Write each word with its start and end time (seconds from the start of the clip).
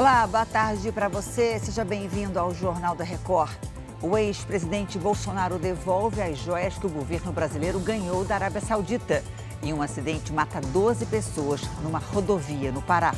Olá, 0.00 0.26
boa 0.26 0.46
tarde 0.46 0.90
para 0.90 1.08
você. 1.08 1.58
Seja 1.58 1.84
bem-vindo 1.84 2.38
ao 2.38 2.54
Jornal 2.54 2.96
da 2.96 3.04
Record. 3.04 3.52
O 4.00 4.16
ex-presidente 4.16 4.98
Bolsonaro 4.98 5.58
devolve 5.58 6.22
as 6.22 6.38
joias 6.38 6.78
que 6.78 6.86
o 6.86 6.88
governo 6.88 7.30
brasileiro 7.32 7.78
ganhou 7.78 8.24
da 8.24 8.36
Arábia 8.36 8.62
Saudita. 8.62 9.22
E 9.62 9.74
um 9.74 9.82
acidente 9.82 10.32
mata 10.32 10.58
12 10.58 11.04
pessoas 11.04 11.60
numa 11.82 11.98
rodovia 11.98 12.72
no 12.72 12.80
Pará. 12.80 13.14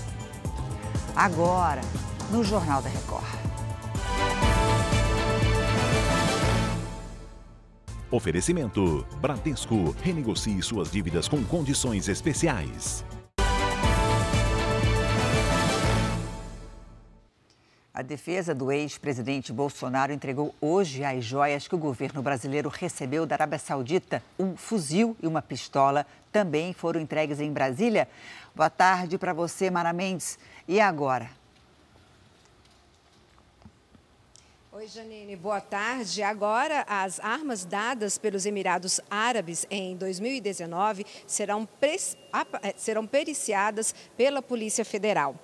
Agora, 1.14 1.82
no 2.32 2.43
Jornal 2.43 2.83
da 2.83 2.89
Record. 2.89 3.30
Oferecimento: 8.11 9.07
Bradesco. 9.21 9.95
Renegocie 10.03 10.61
suas 10.61 10.91
dívidas 10.91 11.29
com 11.29 11.45
condições 11.45 12.09
especiais. 12.09 13.05
A 17.95 18.01
defesa 18.01 18.55
do 18.55 18.73
ex-presidente 18.73 19.53
Bolsonaro 19.53 20.14
entregou 20.14 20.55
hoje 20.63 21.05
as 21.05 21.23
joias 21.23 21.69
que 21.69 21.75
o 21.75 21.79
governo 21.79 22.23
brasileiro 22.23 22.71
recebeu 22.71 23.27
da 23.27 23.35
Arábia 23.35 23.59
Saudita. 23.59 24.23
Um 24.39 24.57
fuzil 24.57 25.14
e 25.23 25.27
uma 25.27 25.43
pistola 25.43 26.07
também 26.33 26.73
foram 26.73 26.99
entregues 26.99 27.39
em 27.39 27.53
Brasília. 27.53 28.09
Boa 28.55 28.71
tarde 28.71 29.19
para 29.19 29.35
você, 29.35 29.69
Mara 29.69 29.93
Mendes. 29.93 30.39
E 30.67 30.81
agora? 30.81 31.29
Oi, 34.72 34.89
Janine, 34.89 35.36
boa 35.36 35.61
tarde. 35.61 36.22
Agora, 36.22 36.86
as 36.89 37.20
armas 37.20 37.62
dadas 37.62 38.17
pelos 38.17 38.47
Emirados 38.47 39.03
Árabes 39.11 39.67
em 39.70 39.98
2019 39.98 41.05
serão, 41.27 41.69
serão 42.75 43.06
periciadas 43.06 43.95
pela 44.17 44.41
Polícia 44.41 44.83
Federal. 44.83 45.36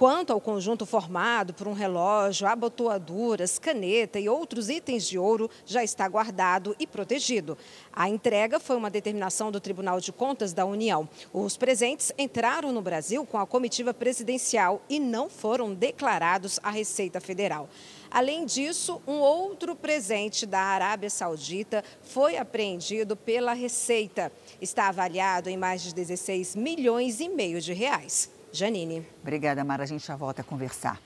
Quanto 0.00 0.32
ao 0.32 0.40
conjunto 0.40 0.86
formado 0.86 1.52
por 1.52 1.68
um 1.68 1.74
relógio, 1.74 2.46
abotoaduras, 2.46 3.58
caneta 3.58 4.18
e 4.18 4.30
outros 4.30 4.70
itens 4.70 5.06
de 5.06 5.18
ouro, 5.18 5.50
já 5.66 5.84
está 5.84 6.08
guardado 6.08 6.74
e 6.80 6.86
protegido. 6.86 7.58
A 7.92 8.08
entrega 8.08 8.58
foi 8.58 8.76
uma 8.76 8.88
determinação 8.88 9.52
do 9.52 9.60
Tribunal 9.60 10.00
de 10.00 10.10
Contas 10.10 10.54
da 10.54 10.64
União. 10.64 11.06
Os 11.34 11.58
presentes 11.58 12.14
entraram 12.16 12.72
no 12.72 12.80
Brasil 12.80 13.26
com 13.26 13.36
a 13.36 13.46
comitiva 13.46 13.92
presidencial 13.92 14.80
e 14.88 14.98
não 14.98 15.28
foram 15.28 15.74
declarados 15.74 16.58
à 16.62 16.70
Receita 16.70 17.20
Federal. 17.20 17.68
Além 18.10 18.46
disso, 18.46 19.02
um 19.06 19.18
outro 19.18 19.76
presente 19.76 20.46
da 20.46 20.60
Arábia 20.60 21.10
Saudita 21.10 21.84
foi 22.00 22.38
apreendido 22.38 23.14
pela 23.16 23.52
Receita. 23.52 24.32
Está 24.62 24.88
avaliado 24.88 25.50
em 25.50 25.58
mais 25.58 25.82
de 25.82 25.94
16 25.94 26.56
milhões 26.56 27.20
e 27.20 27.28
meio 27.28 27.60
de 27.60 27.74
reais. 27.74 28.39
Janine. 28.52 29.06
Obrigada, 29.22 29.64
Mara. 29.64 29.84
A 29.84 29.86
gente 29.86 30.06
já 30.06 30.16
volta 30.16 30.42
a 30.42 30.44
conversar. 30.44 31.00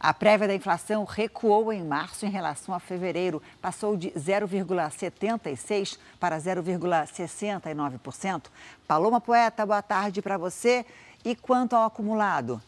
A 0.00 0.14
prévia 0.14 0.46
da 0.46 0.54
inflação 0.54 1.04
recuou 1.04 1.72
em 1.72 1.82
março 1.82 2.24
em 2.24 2.30
relação 2.30 2.72
a 2.72 2.78
fevereiro, 2.78 3.42
passou 3.60 3.96
de 3.96 4.10
0,76% 4.10 5.98
para 6.20 6.38
0,69%. 6.38 8.44
Paloma 8.86 9.20
Poeta, 9.20 9.66
boa 9.66 9.82
tarde 9.82 10.22
para 10.22 10.38
você. 10.38 10.86
E 11.24 11.34
quanto 11.34 11.74
ao 11.74 11.84
acumulado? 11.84 12.62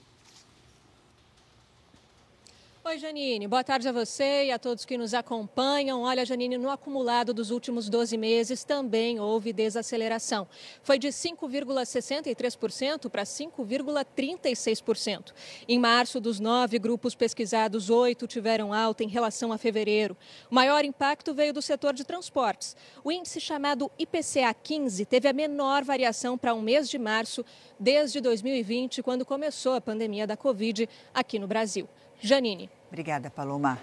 Oi, 2.91 2.99
Janine. 2.99 3.47
Boa 3.47 3.63
tarde 3.63 3.89
a 3.89 3.93
você 3.93 4.47
e 4.47 4.51
a 4.51 4.59
todos 4.59 4.85
que 4.85 4.99
nos 4.99 5.15
acompanham. 5.15 6.03
Olha, 6.03 6.27
Janine, 6.27 6.59
no 6.59 6.69
acumulado 6.69 7.33
dos 7.33 7.53
últimos 7.53 7.89
12 7.89 8.17
meses 8.17 8.65
também 8.65 9.21
houve 9.21 9.53
desaceleração. 9.53 10.49
Foi 10.83 10.99
de 10.99 11.07
5,63% 11.07 13.09
para 13.09 13.23
5,36%. 13.23 15.33
Em 15.69 15.79
março, 15.79 16.19
dos 16.19 16.41
nove 16.41 16.81
grupos 16.81 17.15
pesquisados, 17.15 17.91
oito 17.91 18.27
tiveram 18.27 18.75
alta 18.75 19.05
em 19.05 19.09
relação 19.09 19.53
a 19.53 19.59
fevereiro. 19.59 20.17
O 20.51 20.55
maior 20.57 20.85
impacto 20.85 21.33
veio 21.33 21.53
do 21.53 21.63
setor 21.63 21.95
de 21.95 22.03
transportes. 22.03 22.77
O 23.05 23.13
índice 23.13 23.41
chamado 23.41 23.89
IPCA 24.01 24.53
15 24.53 25.05
teve 25.05 25.29
a 25.29 25.33
menor 25.33 25.85
variação 25.85 26.37
para 26.37 26.55
um 26.55 26.61
mês 26.61 26.91
de 26.91 26.99
março 26.99 27.45
desde 27.79 28.21
2020, 28.21 29.01
quando 29.01 29.25
começou 29.25 29.75
a 29.75 29.81
pandemia 29.81 30.27
da 30.27 30.37
Covid 30.37 30.89
aqui 31.15 31.39
no 31.39 31.47
Brasil. 31.47 31.89
Janine. 32.21 32.69
Obrigada, 32.91 33.31
Paloma. 33.31 33.79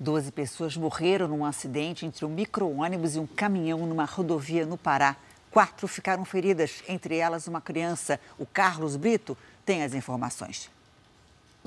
Doze 0.00 0.32
pessoas 0.32 0.74
morreram 0.78 1.28
num 1.28 1.44
acidente 1.44 2.06
entre 2.06 2.24
um 2.24 2.30
micro-ônibus 2.30 3.14
e 3.14 3.18
um 3.18 3.26
caminhão 3.26 3.86
numa 3.86 4.06
rodovia 4.06 4.64
no 4.64 4.78
Pará. 4.78 5.14
Quatro 5.50 5.86
ficaram 5.86 6.24
feridas, 6.24 6.82
entre 6.88 7.18
elas 7.18 7.46
uma 7.46 7.60
criança. 7.60 8.18
O 8.38 8.46
Carlos 8.46 8.96
Brito 8.96 9.36
tem 9.64 9.82
as 9.82 9.92
informações. 9.92 10.70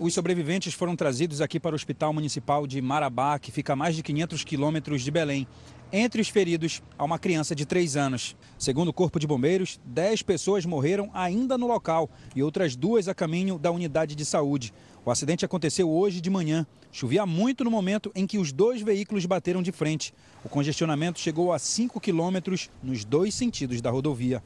Os 0.02 0.14
sobreviventes 0.14 0.74
foram 0.74 0.96
trazidos 0.96 1.42
aqui 1.42 1.60
para 1.60 1.74
o 1.74 1.76
Hospital 1.76 2.14
Municipal 2.14 2.66
de 2.66 2.82
Marabá, 2.82 3.38
que 3.38 3.52
fica 3.52 3.74
a 3.74 3.76
mais 3.76 3.98
de 3.98 4.02
500 4.02 4.46
quilômetros 4.46 5.02
de 5.02 5.12
Belém. 5.12 5.46
Entre 5.92 6.22
os 6.22 6.30
feridos, 6.30 6.82
há 6.98 7.04
uma 7.04 7.20
criança 7.20 7.54
de 7.54 7.66
3 7.66 7.98
anos. 7.98 8.34
Segundo 8.58 8.88
o 8.88 8.94
Corpo 8.94 9.20
de 9.20 9.28
Bombeiros, 9.28 9.78
10 9.84 10.22
pessoas 10.22 10.66
morreram 10.66 11.12
ainda 11.14 11.58
no 11.58 11.68
local 11.68 12.10
e 12.34 12.42
outras 12.42 12.78
duas 12.78 13.10
a 13.10 13.14
caminho 13.14 13.60
da 13.60 13.72
unidade 13.72 14.16
de 14.16 14.24
saúde. 14.24 14.74
O 15.04 15.12
acidente 15.12 15.44
aconteceu 15.44 15.90
hoje 15.90 16.22
de 16.22 16.30
manhã. 16.30 16.66
Chovia 16.94 17.26
muito 17.26 17.66
no 17.66 17.72
momento 17.72 18.10
em 18.16 18.26
que 18.26 18.38
os 18.38 18.54
dois 18.54 18.82
veículos 18.82 19.26
bateram 19.26 19.62
de 19.62 19.74
frente. 19.74 20.14
O 20.46 20.48
congestionamento 20.48 21.20
chegou 21.20 21.52
a 21.52 21.60
5 21.60 22.00
quilômetros 22.00 22.70
nos 22.82 23.04
dois 23.04 23.36
sentidos 23.36 23.82
da 23.82 23.92
rodovia. 23.92 24.42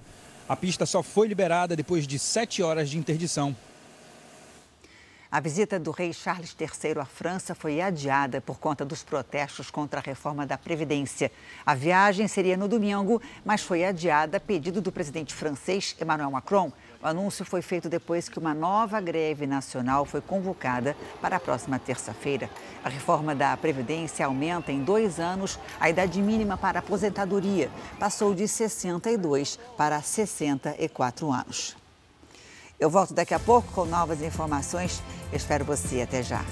A 0.49 0.55
pista 0.55 0.87
só 0.87 1.03
foi 1.03 1.27
liberada 1.27 1.75
depois 1.75 2.07
de 2.07 2.17
sete 2.17 2.63
horas 2.63 2.89
de 2.89 2.97
interdição. 2.97 3.55
A 5.33 5.39
visita 5.39 5.79
do 5.79 5.89
rei 5.89 6.13
Charles 6.13 6.55
III 6.59 6.99
à 7.01 7.05
França 7.05 7.55
foi 7.55 7.81
adiada 7.81 8.39
por 8.39 8.59
conta 8.59 8.85
dos 8.85 9.01
protestos 9.01 9.71
contra 9.71 9.99
a 9.99 10.03
reforma 10.03 10.45
da 10.45 10.59
Previdência. 10.59 11.31
A 11.65 11.73
viagem 11.73 12.27
seria 12.27 12.55
no 12.55 12.67
domingo, 12.67 13.19
mas 13.43 13.63
foi 13.63 13.83
adiada 13.83 14.37
a 14.37 14.39
pedido 14.39 14.79
do 14.79 14.91
presidente 14.91 15.33
francês 15.33 15.95
Emmanuel 15.99 16.29
Macron. 16.29 16.71
O 17.01 17.07
anúncio 17.07 17.43
foi 17.43 17.63
feito 17.63 17.89
depois 17.89 18.29
que 18.29 18.37
uma 18.37 18.53
nova 18.53 19.01
greve 19.01 19.47
nacional 19.47 20.05
foi 20.05 20.21
convocada 20.21 20.95
para 21.19 21.37
a 21.37 21.39
próxima 21.39 21.79
terça-feira. 21.79 22.47
A 22.83 22.89
reforma 22.89 23.33
da 23.33 23.57
Previdência 23.57 24.27
aumenta 24.27 24.71
em 24.71 24.83
dois 24.83 25.19
anos 25.19 25.59
a 25.79 25.89
idade 25.89 26.21
mínima 26.21 26.59
para 26.59 26.77
aposentadoria. 26.77 27.71
Passou 27.97 28.35
de 28.35 28.47
62 28.47 29.57
para 29.75 29.99
64 29.99 31.31
anos. 31.31 31.82
Eu 32.79 32.89
volto 32.89 33.13
daqui 33.13 33.33
a 33.33 33.39
pouco 33.39 33.71
com 33.71 33.85
novas 33.85 34.21
informações. 34.21 35.01
Eu 35.31 35.37
espero 35.37 35.63
você. 35.63 36.01
Até 36.01 36.21
já. 36.21 36.43